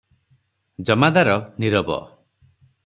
ଜମାଦାର 0.91 1.37
ନୀରବ। 1.65 2.01